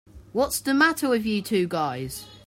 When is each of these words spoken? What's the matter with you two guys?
What's 0.33 0.59
the 0.59 0.73
matter 0.73 1.09
with 1.09 1.27
you 1.27 1.43
two 1.43 1.67
guys? 1.67 2.25